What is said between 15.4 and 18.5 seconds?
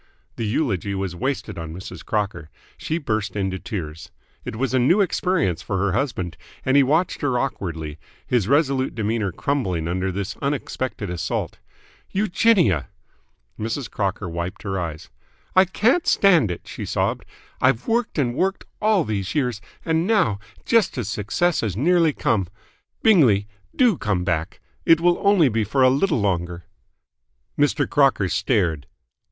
"I can't stand it!" she sobbed. "I've worked and